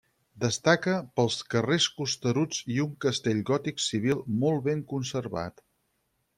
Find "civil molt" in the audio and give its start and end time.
3.91-4.67